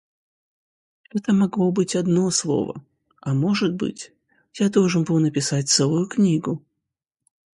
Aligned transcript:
Это 1.11 1.31
могло 1.31 1.71
быть 1.71 1.95
одно 1.95 2.31
слово, 2.31 2.83
а 3.21 3.35
может 3.35 3.75
быть, 3.75 4.11
я 4.55 4.67
должен 4.71 5.03
был 5.03 5.19
написать 5.19 5.69
целую 5.69 6.07
книгу. 6.07 6.65